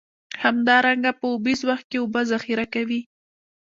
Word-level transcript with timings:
همدارنګه 0.43 1.11
په 1.19 1.25
اوبیز 1.33 1.59
وخت 1.69 1.85
کې 1.89 1.97
اوبه 2.01 2.21
ذخیره 2.31 2.65
کوي. 2.73 3.01